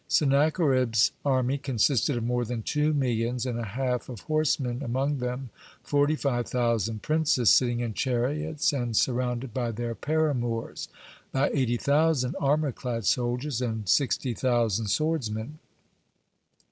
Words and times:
Sennacherib's 0.07 1.11
army 1.23 1.59
consisted 1.59 2.17
of 2.17 2.23
more 2.23 2.43
than 2.43 2.63
two 2.63 2.91
millions 2.91 3.45
and 3.45 3.59
a 3.59 3.63
half 3.65 4.09
of 4.09 4.21
horsemen, 4.21 4.81
among 4.81 5.19
them 5.19 5.51
forty 5.83 6.15
five 6.15 6.47
thousand 6.47 7.03
princes 7.03 7.51
sitting 7.51 7.81
in 7.81 7.93
chariots 7.93 8.73
and 8.73 8.97
surrounded 8.97 9.53
by 9.53 9.69
their 9.69 9.93
paramours, 9.93 10.87
by 11.31 11.51
eighty 11.53 11.77
thousand 11.77 12.35
armor 12.39 12.71
clad 12.71 13.05
soldiers, 13.05 13.61
and 13.61 13.87
sixty 13.87 14.33
thousand 14.33 14.87
swordsmen. 14.87 15.59